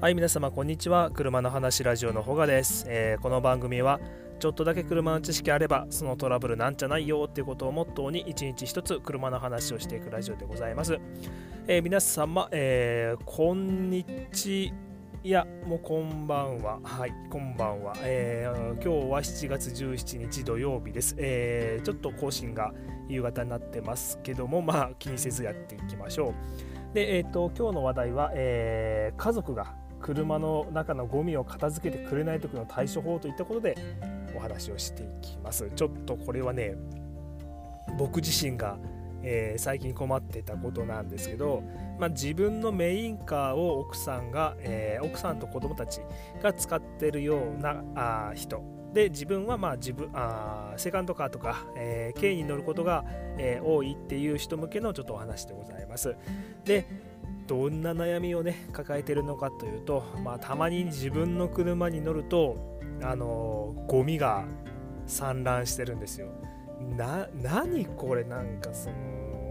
[0.00, 4.00] はい皆様こんにちは車の話ラジオのほがです、えー、この番組は
[4.38, 10.98] ちょっとだけ車の知識あればそのトラブルなんじゃないよっていうことをモットーに一日一つ車の話をしていくラジオでございます、
[11.66, 14.72] えー、皆様、えー、こんにち
[15.22, 16.80] いや、もうこんばんは。
[16.82, 17.92] はい、こんばんは。
[17.98, 21.14] えー、今日は7月17日土曜日です。
[21.18, 22.72] えー、ちょっと更新が
[23.06, 26.94] 夕方になってますけども、まあ気にせずやっていきましょう。
[26.94, 29.74] で、え、ー、と、今日の話題は、えー、家族が
[30.10, 33.76] 車の中のゴミを片付けてくれない時の対処法といったことで
[34.34, 36.74] お話をしていきますちょっとこれはね
[37.96, 38.76] 僕自身が、
[39.22, 41.62] えー、最近困ってたことなんですけど、
[42.00, 46.00] まあ、自分のメインカーを奥さんが、えー、奥さんと子供たち
[46.42, 53.04] が使ってるようなあ人で自分はまあ自分あセカンドカーとか、えー、軽に乗ることが、
[53.38, 56.16] えー、多いっていう人向けのちょっとお話でございます。
[56.64, 56.84] で
[57.50, 64.44] どんな悩みをね抱えてるのかというと、まあ、たまに自分の車に乗るとあのゴミが
[65.08, 66.28] 散乱してるんですよ。
[66.96, 68.94] な何これなんかその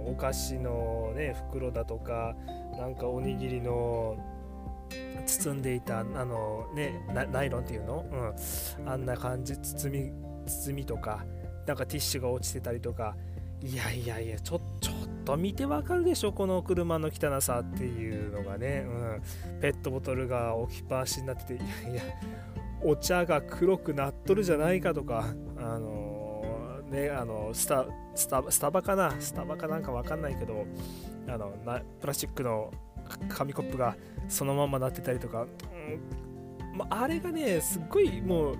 [0.07, 2.37] お菓子のね袋だとか
[2.77, 4.15] なんかおにぎりの
[5.25, 8.05] 包んでいたあのねナイロンっていうの、
[8.79, 10.13] うん、あんな感じ包み
[10.47, 11.25] 包みとか
[11.67, 13.17] なんかティッシュが落ちてたりとか。
[13.61, 14.89] いやいやいやちょっと
[15.37, 22.01] 見てわかるでしょこの車の汚さっていうのがね、うん、ペットボトルが置きっぱなしになってていやいや
[22.81, 25.25] お茶が黒くなっとるじゃないかとか
[25.57, 27.85] あのー、ねあのスタ
[28.15, 29.13] スタスタバかな？
[29.19, 30.65] スタバかなんかわかんないけど
[31.27, 32.71] あのなプラスチックの
[33.27, 33.95] 紙コップが
[34.27, 36.77] そのままなってたりとか、うん。
[36.77, 38.57] まあれがねすっごいもう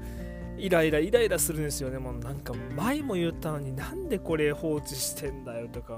[0.60, 1.98] イライライライラするんですよね。
[1.98, 5.98] もうなんか前も言ったのになんでこれ放置してんだよとか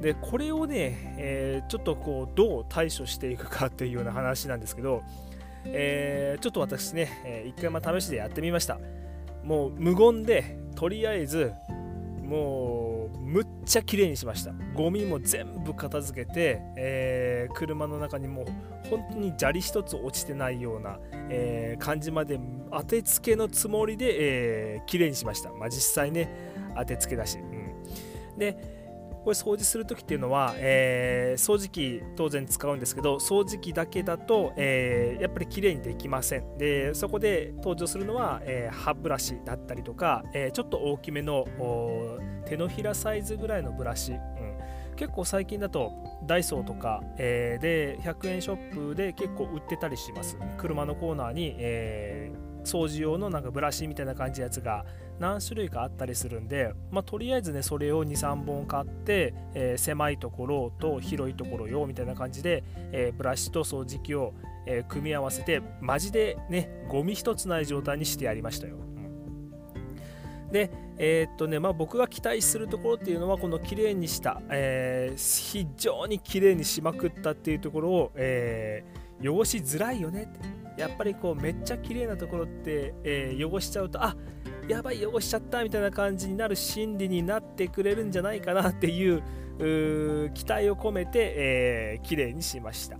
[0.00, 5.02] でこれをね、えー、ちょっとこうどう対処していくかっていうような話なんですけど、
[5.64, 8.78] えー、ちょっと私ね、えー、一回ま試しでやってみました。
[9.42, 11.52] もう無言でとりあえず
[12.28, 14.52] もうむっちゃ綺麗にしました。
[14.74, 18.46] ゴミも全部片付けて、えー、車の中にもう
[18.90, 20.98] 本当に砂利一つ落ちてないような、
[21.30, 22.38] えー、感じまで
[22.70, 25.50] 当てつけのつもりで、えー、綺麗にしました。
[25.52, 26.30] まあ実際ね
[26.76, 28.77] 当てつけだし、うん、で
[29.28, 36.56] これ掃除する時っていうのは、えー、掃除機当然使うんですけど掃除機だけだと、えー、やっぱり綺麗にできません。
[36.56, 41.46] でそこで登場するのは、えー、歯ブラシだったりとか、えちょっと大きめの
[42.46, 44.18] 手のひらサイズぐらいのブラシ、うん、
[44.96, 45.92] 結構最近だと
[46.26, 50.38] ダイソーとか、え、で100円ショップで結構売ってたりします。
[50.56, 54.84] 車のコーナーに、えー、掃除用のなんかブラシみたいな感じのやつが
[55.18, 64.34] 何種類かあったりするんで、まあ、とりあえずねそれを23本買って、えー、狭いところと広いところよみたいな感じで、えー、ブラシと掃除機を、
[64.66, 68.76] えー、組み合わせてマジでねゴミ一つない状態にしてやりましたよ。
[70.52, 80.58] で、えー、っとねまあ、僕が期待するところっていうのはこの綺麗にした、えー、非常に綺麗にしまくったっていうところを、えー、汚しづらいよねって。
[80.80, 84.16] やっぱりこうめっちゃ綺麗なところって、えー、汚しちゃうとあ
[84.68, 89.20] やばい汚しちゃったみたいな感じになる心理になってくれるんじゃないかなっていう
[90.34, 92.96] 期待を込めて、えー、綺麗にしました。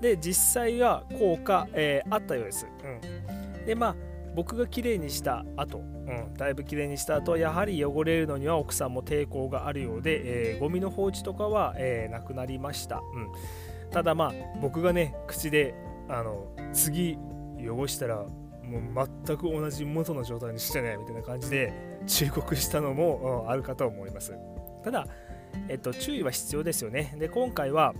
[0.00, 3.96] で実際は効果、えー、あったようです、うん、でまあ
[4.34, 13.28] 僕が綺麗にした後、うん、だいぶ綺麗にした後やはり汚れるのには奥さんも抵抗があるようで、えー、ゴミの放置とかは、えー、なくなりました、うん、
[13.90, 15.74] ただまあ僕がね口で
[16.08, 17.18] あの次
[17.58, 21.72] 汚したらもう全く同じ元の状態にしてねみたいな感じで
[22.06, 24.34] 忠告したのもあるかと思います。
[24.84, 25.06] ただ、
[25.68, 27.14] えっと、注意は必要ですよね。
[27.18, 27.94] で今回は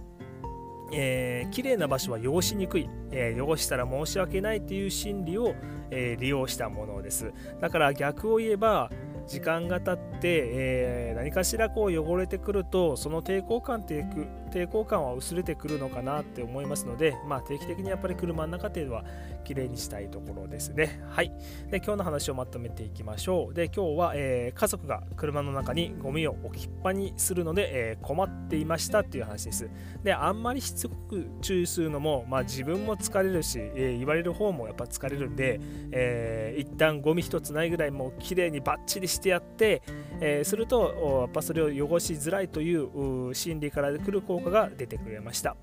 [0.93, 5.55] えー、綺麗な場所は汚しにくい、えー、汚したら申し訳ないっていう心理を、
[5.91, 7.33] えー、利用したものです。
[7.61, 8.91] だから逆を言えば
[9.27, 19.05] 時間が経っ、えー、何かしらこう汚れてくるとその抵抗感っていく抵抗感は薄れてくるのかなって思いますので、まあ、定期的にやっぱり車の中っていうのは
[19.45, 21.01] 綺麗にしたいところですね。
[21.09, 21.33] はい。
[21.71, 23.55] で、今日の話をまとめていきましょう。
[23.55, 29.71] で、今日は、えー、家族が車の中にゴミを置きっぱにするので、えー、困っていましたっていう話です。
[30.03, 35.61] で、あんまりしつこく注意するのも、まあ、自分も疲れるし、えー、言われる方もやっぱ疲れるんで、
[35.93, 39.83] えー、一旦ゴミ一つないぐらいもう綺麗にバッチリしてやって、
[40.21, 45.57] えー、すると、やっぱそれを汚しづらいという心理から来る効果が出てくれました。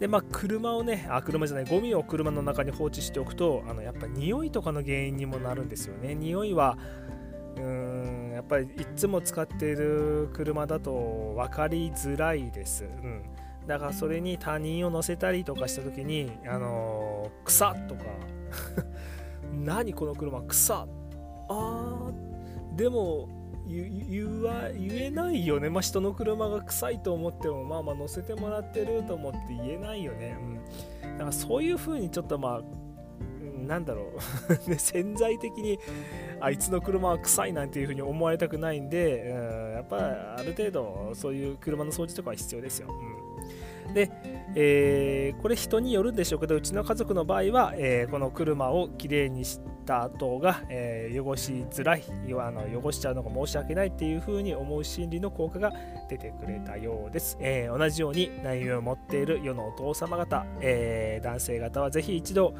[0.00, 6.16] でまあ車をねあ車じゃないゴミを車の中に放置しておくとあのやっぱ匂いとかの原因にもなるんですよね。
[6.16, 6.76] 匂いは
[7.56, 13.22] うーんやっぱりいつも使っている車だと分かりづらいです、うん、
[13.66, 18.02] だからそれに他人を乗せたりとかした時にあのー、草とか
[19.52, 20.86] 何この車草
[21.48, 23.28] あーでも
[23.66, 30.36] 言わ言えないよね、まあ、人の車が臭いと思ってもまあまあ乗せてもらってると思って言えないよね、
[31.04, 32.62] うん、だからそういう風にちょっとまあ
[33.66, 34.12] なんだろ
[34.66, 34.68] う。
[34.68, 35.78] ね潜在的に
[36.40, 43.11] あいつの車は臭いなんていう風に思われたくないんで、うん、やっぱある程度そういう車の掃除とかは必要ですよ、うん、
[44.54, 52.04] えー、これ人によるんでしょうけどうちの家族の場合は、えー、この車をきれいにした後が、えー、汚しづらい
[52.38, 55.72] あの汚しちゃうのが申し訳ないっていう風に思う心理の効果が
[56.08, 62.54] 出てくれたようです、え同じように悩みを持っている世のお父様方、え男性方はぜひ一度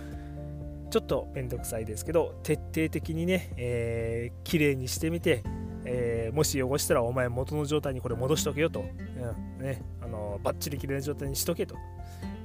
[0.91, 5.43] ちょっとめんどくさいですけど徹底的にね、えー、綺麗にしてみて、
[5.84, 11.76] えー、もし汚したらお前元の状態にこれ戻しとけよと、うんね、あのバッチリ綺麗な状態にしとけと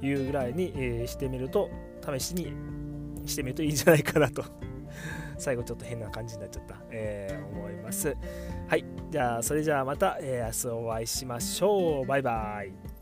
[0.02, 1.70] いうぐらいに、えー、してみると
[2.04, 2.52] 試しに
[3.26, 4.44] してみるといいんじゃないかなと。
[5.38, 8.16] 最後ちょっと変な感じになっちゃった、えー、思います。
[8.66, 8.84] はい。
[9.10, 12.06] じゃあそれじゃあまた、えー、明日お会いしましょう。
[12.06, 12.97] バイバイ。